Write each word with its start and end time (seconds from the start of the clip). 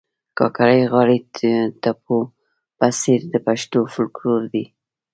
کاکړۍ 0.37 0.81
غاړي 0.91 1.17
ټپو 1.81 2.19
په 2.77 2.87
څېر 2.99 3.21
د 3.33 3.35
پښتو 3.45 3.79
فولکور 3.93 4.41
دي 4.53 4.65